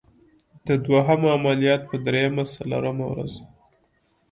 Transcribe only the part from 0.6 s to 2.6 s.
د دوهم عملیات په دریمه